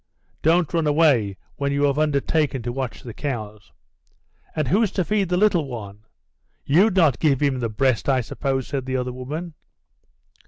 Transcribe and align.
"Don't 0.41 0.73
run 0.73 0.87
away 0.87 1.37
when 1.57 1.71
you 1.71 1.83
have 1.83 1.99
undertaken 1.99 2.63
to 2.63 2.71
watch 2.71 3.03
the 3.03 3.13
cows." 3.13 3.71
"And 4.55 4.67
who's 4.69 4.89
to 4.93 5.05
feed 5.05 5.29
the 5.29 5.37
little 5.37 5.67
one? 5.67 6.05
You'd 6.65 6.95
not 6.97 7.19
give 7.19 7.39
him 7.39 7.59
the 7.59 7.69
breast, 7.69 8.09
I 8.09 8.21
suppose?" 8.21 8.65
said 8.65 8.87
the 8.87 8.97
other 8.97 9.13
woman. 9.13 9.53